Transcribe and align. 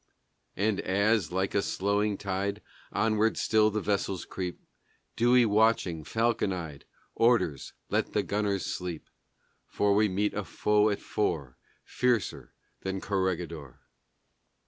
And 0.57 0.79
as, 0.79 1.31
like 1.31 1.53
a 1.53 1.61
slowing 1.61 2.17
tide, 2.17 2.63
Onward 2.91 3.37
still 3.37 3.69
the 3.69 3.81
vessels 3.81 4.25
creep, 4.25 4.59
Dewey, 5.15 5.45
watching, 5.45 6.03
falcon 6.03 6.51
eyed, 6.51 6.85
Orders, 7.13 7.73
"Let 7.87 8.13
the 8.13 8.23
gunners 8.23 8.65
sleep; 8.65 9.11
For 9.67 9.93
we 9.93 10.09
meet 10.09 10.33
a 10.33 10.43
foe 10.43 10.89
at 10.89 11.01
four 11.03 11.55
Fiercer 11.83 12.51
than 12.81 12.99
Corregidor." 12.99 13.79